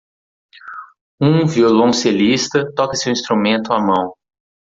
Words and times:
Um 1.21 1.45
violoncelista 1.47 2.73
toca 2.73 2.95
seu 2.97 3.11
instrumento 3.11 3.71
à 3.71 3.79
mão. 3.79 4.15